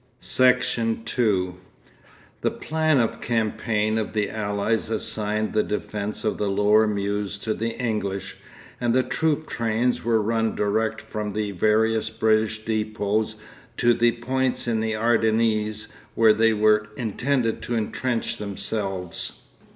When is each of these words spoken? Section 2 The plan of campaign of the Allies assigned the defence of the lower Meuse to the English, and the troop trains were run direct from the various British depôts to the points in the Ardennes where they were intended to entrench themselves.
Section 0.21 1.03
2 1.03 1.57
The 2.41 2.49
plan 2.49 2.99
of 2.99 3.21
campaign 3.21 3.99
of 3.99 4.13
the 4.13 4.31
Allies 4.31 4.89
assigned 4.89 5.53
the 5.53 5.61
defence 5.61 6.23
of 6.23 6.39
the 6.39 6.49
lower 6.49 6.87
Meuse 6.87 7.37
to 7.37 7.53
the 7.53 7.77
English, 7.77 8.35
and 8.79 8.95
the 8.95 9.03
troop 9.03 9.45
trains 9.47 10.03
were 10.03 10.19
run 10.19 10.55
direct 10.55 11.01
from 11.01 11.33
the 11.33 11.51
various 11.51 12.09
British 12.09 12.63
depôts 12.65 13.35
to 13.77 13.93
the 13.93 14.13
points 14.13 14.67
in 14.67 14.79
the 14.79 14.95
Ardennes 14.95 15.89
where 16.15 16.33
they 16.33 16.51
were 16.51 16.87
intended 16.97 17.61
to 17.61 17.75
entrench 17.75 18.37
themselves. 18.37 19.43